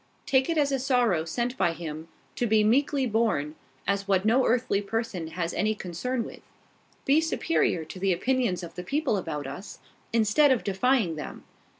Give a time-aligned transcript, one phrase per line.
[0.25, 3.53] Take it as a sorrow sent by Him, to be meekly borne,
[3.85, 6.41] as what no earthly person has any concern with.
[7.05, 9.77] Be superior to the opinions of the people about us,
[10.11, 11.43] instead of defying them.